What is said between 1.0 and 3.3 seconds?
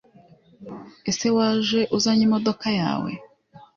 Ese waje uzanye imodoka yawe